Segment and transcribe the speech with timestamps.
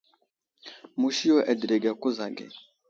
[0.99, 2.45] Musi yo adəɗege a kuza age.